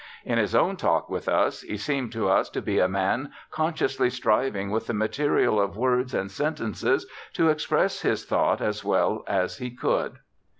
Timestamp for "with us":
1.11-1.61